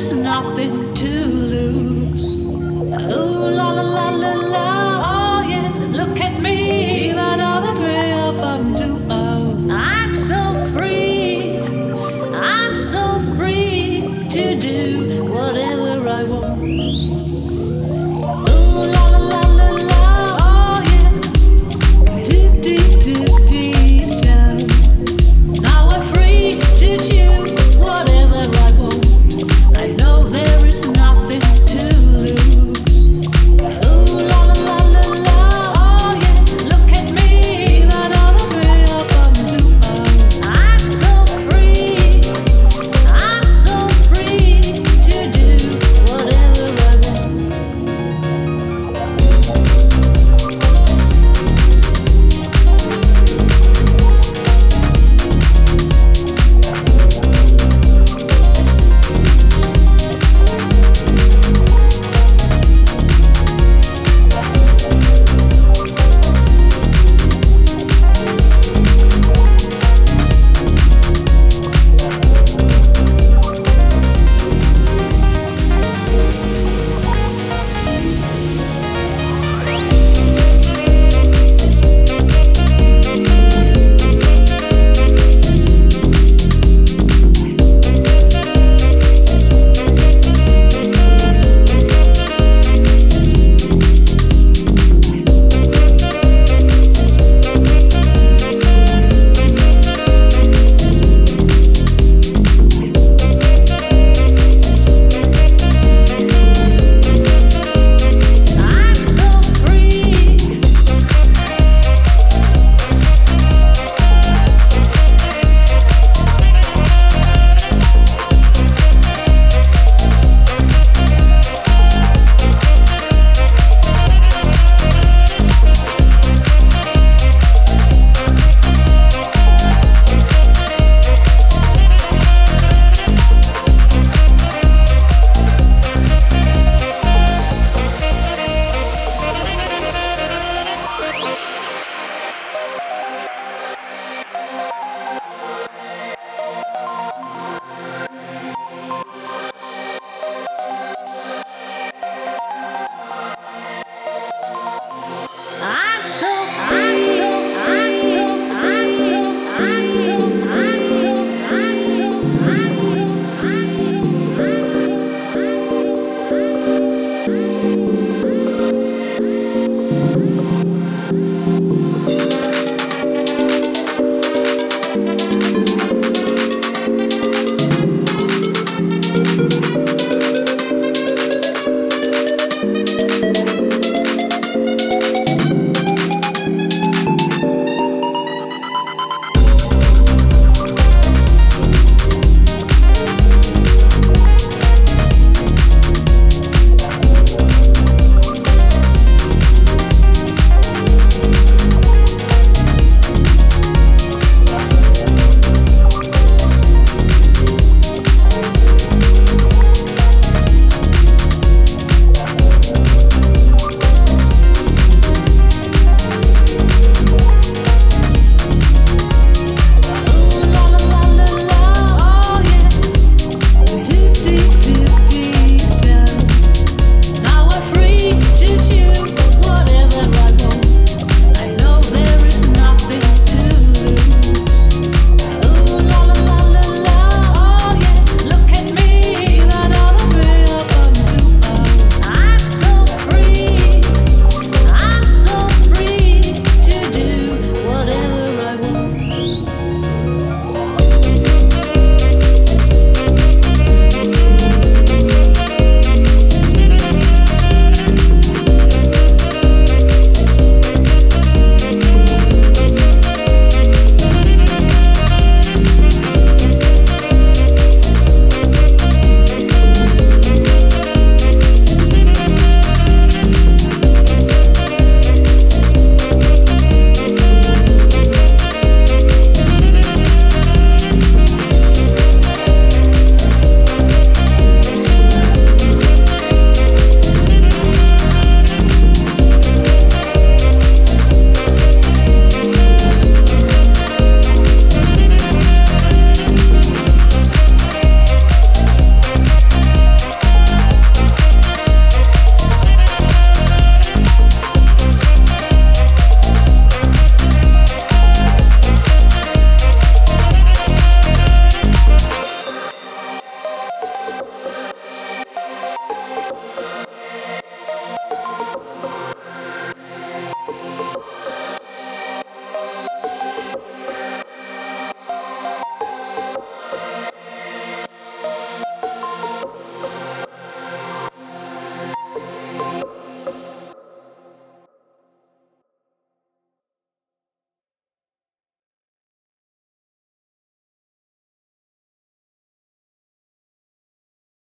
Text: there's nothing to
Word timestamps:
there's 0.00 0.12
nothing 0.12 0.94
to 0.94 1.39